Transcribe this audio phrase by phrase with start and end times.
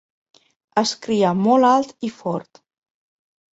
[0.83, 2.65] Es cria molt alt i fort.